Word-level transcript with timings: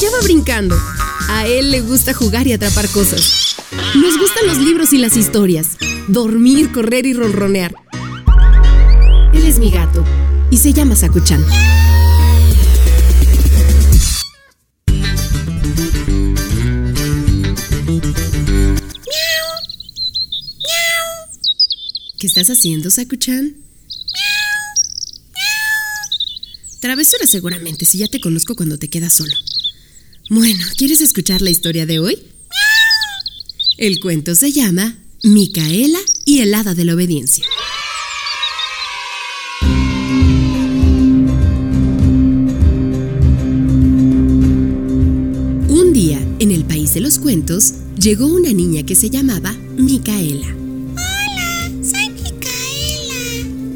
allá 0.00 0.16
va 0.16 0.22
brincando. 0.22 0.78
A 1.28 1.46
él 1.46 1.70
le 1.70 1.82
gusta 1.82 2.14
jugar 2.14 2.46
y 2.46 2.54
atrapar 2.54 2.88
cosas. 2.88 3.56
Nos 3.94 4.18
gustan 4.18 4.46
los 4.46 4.56
libros 4.56 4.94
y 4.94 4.98
las 4.98 5.14
historias. 5.14 5.76
Dormir, 6.08 6.72
correr 6.72 7.04
y 7.04 7.12
ronronear. 7.12 7.74
Él 9.34 9.44
es 9.44 9.58
mi 9.58 9.70
gato 9.70 10.02
y 10.50 10.56
se 10.56 10.72
llama 10.72 10.96
Sakuchan. 10.96 11.44
¿Qué 22.18 22.26
estás 22.26 22.48
haciendo, 22.48 22.90
Sakuchan? 22.90 23.54
Travesura 26.80 27.26
seguramente, 27.26 27.84
si 27.84 27.98
ya 27.98 28.06
te 28.08 28.20
conozco 28.20 28.56
cuando 28.56 28.78
te 28.78 28.88
quedas 28.88 29.12
solo. 29.12 29.36
Bueno, 30.30 30.64
¿quieres 30.76 31.00
escuchar 31.00 31.42
la 31.42 31.50
historia 31.50 31.86
de 31.86 31.98
hoy? 31.98 32.16
El 33.78 33.98
cuento 33.98 34.36
se 34.36 34.52
llama 34.52 34.96
Micaela 35.24 35.98
y 36.24 36.38
el 36.38 36.54
hada 36.54 36.72
de 36.72 36.84
la 36.84 36.94
obediencia. 36.94 37.44
Un 45.66 45.92
día, 45.92 46.24
en 46.38 46.52
el 46.52 46.64
país 46.64 46.94
de 46.94 47.00
los 47.00 47.18
cuentos, 47.18 47.72
llegó 47.98 48.26
una 48.26 48.52
niña 48.52 48.84
que 48.84 48.94
se 48.94 49.10
llamaba 49.10 49.52
Micaela. 49.76 50.54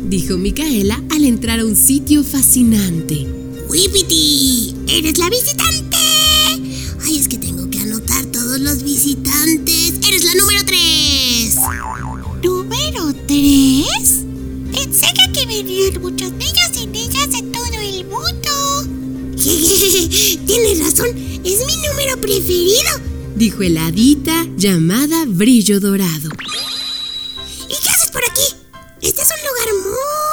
dijo 0.08 0.36
Micaela 0.36 1.02
al 1.10 1.24
entrar 1.24 1.58
a 1.58 1.64
un 1.64 1.74
sitio 1.74 2.22
fascinante. 2.22 3.26
¡Wipiti! 3.68 4.76
¡Eres 4.86 5.18
la 5.18 5.28
visitante! 5.28 5.93
¿Número 13.34 13.88
3? 13.98 14.24
Pensé 14.72 15.06
que 15.34 15.46
venían 15.46 16.00
muchos 16.00 16.30
niños 16.34 16.70
y 16.80 16.86
niñas 16.86 17.32
de 17.32 17.42
todo 17.42 17.80
el 17.80 18.04
mundo. 18.04 19.34
Tienes 20.46 20.78
razón, 20.78 21.08
es 21.44 21.66
mi 21.66 21.76
número 21.88 22.20
preferido, 22.20 23.00
dijo 23.34 23.64
el 23.64 23.76
hadita 23.76 24.46
llamada 24.56 25.24
Brillo 25.26 25.80
Dorado. 25.80 26.30
¿Y 27.68 27.74
qué 27.82 27.88
haces 27.88 28.12
por 28.12 28.22
aquí? 28.22 28.54
Este 29.02 29.22
es 29.22 29.28
un 29.28 29.48
lugar 29.48 29.68
muy 29.82 30.23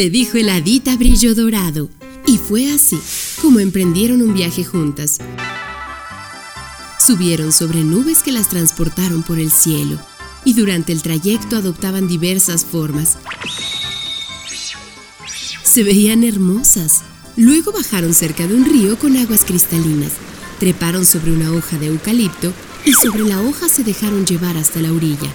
Le 0.00 0.08
dijo 0.08 0.38
el 0.38 0.48
hadita 0.48 0.96
brillo 0.96 1.34
dorado. 1.34 1.90
Y 2.26 2.38
fue 2.38 2.72
así 2.72 2.98
como 3.42 3.60
emprendieron 3.60 4.22
un 4.22 4.32
viaje 4.32 4.64
juntas. 4.64 5.18
Subieron 6.98 7.52
sobre 7.52 7.84
nubes 7.84 8.22
que 8.22 8.32
las 8.32 8.48
transportaron 8.48 9.22
por 9.22 9.38
el 9.38 9.50
cielo 9.50 9.98
y 10.42 10.54
durante 10.54 10.92
el 10.92 11.02
trayecto 11.02 11.56
adoptaban 11.56 12.08
diversas 12.08 12.64
formas 12.64 13.18
se 15.62 15.84
veían 15.84 16.24
hermosas. 16.24 17.02
Luego 17.36 17.70
bajaron 17.70 18.14
cerca 18.14 18.46
de 18.46 18.54
un 18.54 18.64
río 18.64 18.98
con 18.98 19.18
aguas 19.18 19.44
cristalinas, 19.44 20.12
treparon 20.58 21.04
sobre 21.04 21.32
una 21.32 21.52
hoja 21.52 21.76
de 21.76 21.88
eucalipto 21.88 22.54
y 22.86 22.94
sobre 22.94 23.24
la 23.24 23.42
hoja 23.42 23.68
se 23.68 23.84
dejaron 23.84 24.24
llevar 24.24 24.56
hasta 24.56 24.80
la 24.80 24.94
orilla. 24.94 25.30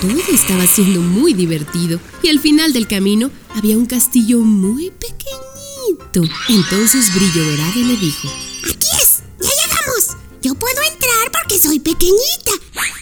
Todo 0.00 0.22
estaba 0.32 0.66
siendo 0.66 1.00
muy 1.00 1.34
divertido 1.34 1.98
y 2.22 2.28
al 2.28 2.38
final 2.38 2.72
del 2.72 2.86
camino 2.86 3.30
había 3.56 3.76
un 3.76 3.86
castillo 3.86 4.40
muy 4.40 4.90
pequeñito. 4.90 6.22
Entonces 6.48 7.12
Brillo 7.14 7.44
Dorado 7.50 7.80
le 7.80 7.96
dijo, 7.96 8.28
Aquí 8.64 8.88
es, 9.02 9.22
ya 9.40 9.50
llegamos. 9.50 10.16
Yo 10.40 10.54
puedo 10.54 10.80
entrar 10.82 11.32
porque 11.32 11.58
soy 11.58 11.80
pequeñita, 11.80 12.52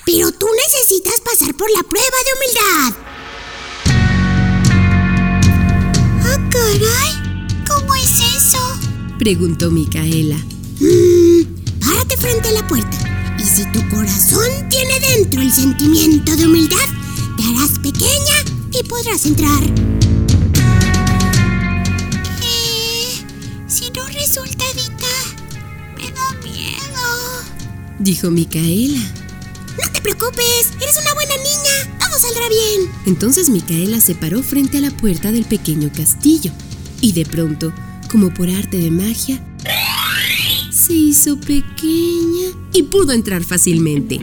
pero 0.07 0.33
tú 0.33 0.47
necesitas 0.65 1.21
pasar 1.21 1.55
por 1.55 1.71
la 1.71 1.83
prueba 1.83 2.17
de 2.25 2.33
humildad. 2.35 3.07
caray! 6.51 7.57
¿Cómo 7.69 7.95
es 7.95 8.21
eso? 8.21 8.59
Preguntó 9.19 9.71
Micaela. 9.71 10.37
Mmm, 10.81 11.43
párate 11.85 12.17
frente 12.17 12.49
a 12.49 12.53
la 12.53 12.67
puerta. 12.67 12.96
Si 13.57 13.65
tu 13.73 13.81
corazón 13.89 14.69
tiene 14.69 15.01
dentro 15.01 15.41
el 15.41 15.51
sentimiento 15.51 16.37
de 16.37 16.47
humildad, 16.47 16.77
te 17.39 17.43
harás 17.43 17.79
pequeña 17.79 18.45
y 18.71 18.87
podrás 18.87 19.25
entrar. 19.25 19.63
Eh, 22.43 23.25
si 23.67 23.89
no 23.93 24.07
resulta, 24.09 24.63
Dita, 24.75 25.07
me 25.97 26.11
da 26.13 26.35
miedo. 26.45 27.01
Dijo 27.99 28.31
Micaela. 28.31 29.01
No 29.01 29.91
te 29.91 30.03
preocupes, 30.03 30.73
eres 30.79 30.99
una 31.01 31.15
buena 31.15 31.37
niña. 31.37 31.99
Todo 31.99 32.19
saldrá 32.19 32.51
bien. 32.51 32.91
Entonces 33.07 33.49
Micaela 33.49 34.03
se 34.03 34.15
paró 34.15 34.43
frente 34.43 34.77
a 34.77 34.83
la 34.83 34.91
puerta 34.91 35.33
del 35.33 35.47
pequeño 35.47 35.91
castillo 35.97 36.53
y 37.01 37.13
de 37.13 37.25
pronto, 37.25 37.73
como 38.11 38.35
por 38.35 38.51
arte 38.51 38.77
de 38.77 38.91
magia, 38.91 39.43
se 40.71 40.93
hizo 40.93 41.41
pequeña 41.41 42.46
y 42.77 42.83
pudo 42.83 43.13
entrar 43.13 43.43
fácilmente. 43.43 44.21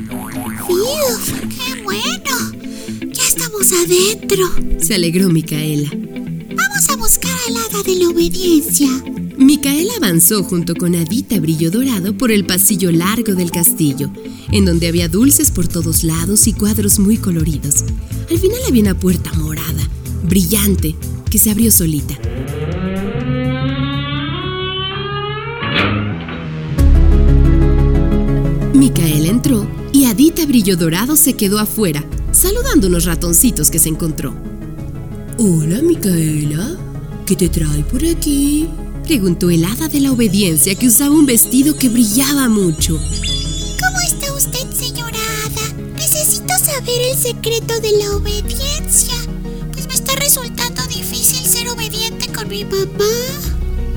¡Uf! 0.69 1.31
¡Qué 1.50 1.81
bueno! 1.81 3.12
Ya 3.12 3.24
estamos 3.28 3.72
adentro. 3.72 4.46
Se 4.80 4.94
alegró 4.94 5.30
Micaela. 5.30 5.90
Vamos 5.90 6.90
a 6.90 6.96
buscar 6.96 7.36
al 7.47 7.58
hada 7.58 7.84
de 7.84 7.96
la 7.96 8.09
obediencia. 8.09 8.90
Micaela 9.38 9.94
avanzó 9.97 10.44
junto 10.44 10.75
con 10.75 10.96
Adita 10.96 11.40
Brillo 11.40 11.72
Dorado 11.72 12.16
por 12.16 12.31
el 12.31 12.46
pasillo 12.46 12.91
largo 12.91 13.34
del 13.34 13.50
castillo, 13.50 14.12
en 14.52 14.66
donde 14.66 14.88
había 14.88 15.08
dulces 15.08 15.50
por 15.50 15.68
todos 15.68 16.03
lados 16.03 16.46
y 16.46 16.53
cuadros 16.53 17.00
muy 17.00 17.18
coloridos. 17.18 17.84
Al 18.30 18.38
final 18.38 18.59
había 18.68 18.84
una 18.84 19.00
puerta 19.00 19.34
morada, 19.34 19.90
brillante, 20.30 20.96
que 21.31 21.40
se 21.40 21.50
abrió 21.50 21.72
solita. 21.72 22.20
Adita 30.13 30.46
Brillo 30.46 30.78
Dorado 30.78 31.16
se 31.16 31.34
quedó 31.34 31.57
afuera, 31.57 32.06
saludando 32.31 32.85
unos 32.85 33.06
ratoncitos 33.06 33.72
que 33.72 33.79
se 33.79 33.90
encontró. 33.90 34.35
Hola, 35.40 35.81
Micaela. 35.81 36.78
¿Qué 37.25 37.35
te 37.35 37.50
trae 37.50 37.84
por 37.85 38.06
aquí? 38.06 38.69
Preguntó 39.06 39.50
el 39.50 39.66
hada 39.66 39.88
de 39.88 40.02
la 40.02 40.12
obediencia 40.12 40.75
que 40.75 40.85
usaba 40.85 41.16
un 41.16 41.25
vestido 41.25 41.75
que 41.75 41.90
brillaba 41.90 42.47
mucho. 42.47 42.94
¿Cómo 42.94 44.00
está 44.06 44.31
usted, 44.35 44.72
señora 44.72 45.18
hada? 45.47 45.84
Necesito 45.97 46.53
saber 46.63 47.02
el 47.12 47.18
secreto 47.18 47.79
de 47.79 47.97
la 47.97 48.16
obediencia. 48.16 49.16
Pues 49.72 49.88
me 49.88 49.96
está 49.96 50.13
resultando 50.13 50.84
difícil 50.90 51.44
ser 51.44 51.69
obediente 51.69 52.31
con 52.31 52.47
mi 52.50 52.63
mamá. 52.66 53.16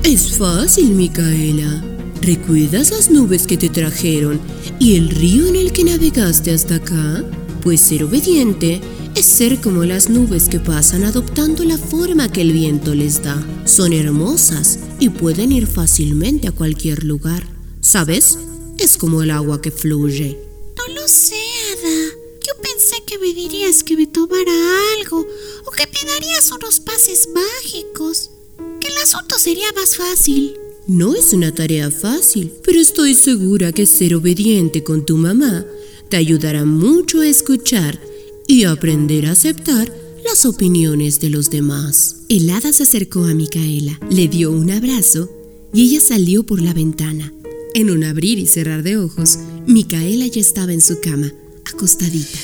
Es 0.01 0.35
fácil, 0.35 0.95
Micaela. 0.95 1.96
¿Recuerdas 2.21 2.91
las 2.91 3.09
nubes 3.09 3.47
que 3.47 3.57
te 3.57 3.69
trajeron 3.69 4.39
y 4.79 4.95
el 4.95 5.09
río 5.09 5.47
en 5.47 5.55
el 5.55 5.71
que 5.71 5.83
navegaste 5.83 6.51
hasta 6.51 6.75
acá? 6.75 7.23
Pues 7.61 7.81
ser 7.81 8.03
obediente 8.03 8.81
es 9.15 9.25
ser 9.25 9.61
como 9.61 9.83
las 9.83 10.09
nubes 10.09 10.49
que 10.49 10.59
pasan 10.59 11.03
adoptando 11.03 11.63
la 11.63 11.77
forma 11.77 12.31
que 12.31 12.41
el 12.41 12.53
viento 12.53 12.93
les 12.95 13.23
da. 13.23 13.41
Son 13.65 13.93
hermosas 13.93 14.79
y 14.99 15.09
pueden 15.09 15.51
ir 15.51 15.67
fácilmente 15.67 16.47
a 16.47 16.51
cualquier 16.51 17.03
lugar. 17.03 17.43
¿Sabes? 17.81 18.37
Es 18.77 18.97
como 18.97 19.23
el 19.23 19.31
agua 19.31 19.61
que 19.61 19.71
fluye. 19.71 20.37
No 20.77 20.93
lo 20.93 21.07
sé, 21.07 21.35
Ada. 21.73 22.13
Yo 22.45 22.61
pensé 22.61 23.03
que 23.05 23.17
me 23.19 23.33
dirías 23.33 23.83
que 23.83 23.95
me 23.95 24.07
tomara 24.07 24.53
algo 24.99 25.25
o 25.65 25.71
que 25.71 25.87
me 25.87 26.11
darías 26.11 26.51
unos 26.51 26.79
pases 26.79 27.29
mágicos. 27.33 28.31
Que 28.79 28.87
el 28.87 28.97
asunto 28.97 29.37
sería 29.39 29.71
más 29.73 29.95
fácil. 29.95 30.57
No 30.87 31.15
es 31.15 31.33
una 31.33 31.53
tarea 31.53 31.91
fácil, 31.91 32.51
pero 32.63 32.79
estoy 32.79 33.13
segura 33.13 33.73
que 33.73 33.85
ser 33.85 34.15
obediente 34.15 34.83
con 34.83 35.05
tu 35.05 35.17
mamá 35.17 35.65
te 36.09 36.15
ayudará 36.15 36.63
mucho 36.63 37.19
a 37.19 37.27
escuchar 37.27 37.99
y 38.47 38.63
aprender 38.63 39.25
a 39.25 39.31
aceptar 39.31 39.93
las 40.23 40.45
opiniones 40.45 41.19
de 41.19 41.29
los 41.29 41.49
demás. 41.49 42.21
El 42.29 42.49
hada 42.49 42.71
se 42.71 42.83
acercó 42.83 43.25
a 43.25 43.33
Micaela, 43.33 43.99
le 44.09 44.29
dio 44.29 44.49
un 44.51 44.71
abrazo 44.71 45.29
y 45.73 45.89
ella 45.89 45.99
salió 45.99 46.45
por 46.45 46.61
la 46.61 46.73
ventana. 46.73 47.33
En 47.73 47.89
un 47.89 48.05
abrir 48.05 48.39
y 48.39 48.47
cerrar 48.47 48.81
de 48.81 48.95
ojos, 48.95 49.39
Micaela 49.67 50.27
ya 50.27 50.39
estaba 50.39 50.71
en 50.71 50.81
su 50.81 51.01
cama, 51.01 51.33
acostadita. 51.65 52.39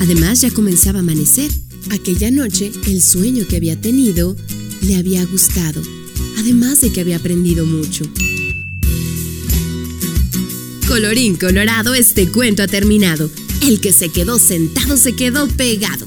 Además 0.00 0.42
ya 0.42 0.50
comenzaba 0.50 0.98
a 0.98 1.02
amanecer. 1.02 1.50
Aquella 1.90 2.30
noche 2.30 2.70
el 2.86 3.00
sueño 3.00 3.46
que 3.48 3.56
había 3.56 3.80
tenido 3.80 4.36
le 4.82 4.96
había 4.96 5.24
gustado, 5.24 5.80
además 6.38 6.80
de 6.80 6.92
que 6.92 7.00
había 7.00 7.16
aprendido 7.16 7.66
mucho. 7.66 8.04
Colorín 10.86 11.36
colorado, 11.36 11.94
este 11.94 12.28
cuento 12.28 12.62
ha 12.62 12.66
terminado. 12.66 13.30
El 13.62 13.80
que 13.80 13.92
se 13.92 14.08
quedó 14.08 14.38
sentado 14.38 14.96
se 14.96 15.14
quedó 15.14 15.46
pegado. 15.48 16.06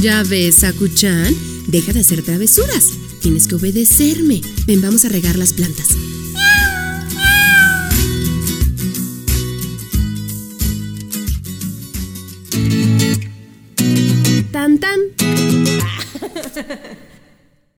Ya 0.00 0.22
ves, 0.24 0.56
Sakuchan, 0.56 1.34
deja 1.68 1.92
de 1.92 2.00
hacer 2.00 2.22
travesuras. 2.22 2.88
Tienes 3.22 3.48
que 3.48 3.54
obedecerme. 3.54 4.42
Ven, 4.66 4.82
vamos 4.82 5.04
a 5.04 5.08
regar 5.08 5.36
las 5.38 5.52
plantas. 5.54 5.88